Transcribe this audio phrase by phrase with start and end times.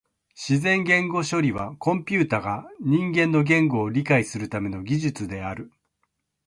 [0.33, 5.71] 自然言語処理はコンピュータが人間の言語を理解するための技術である。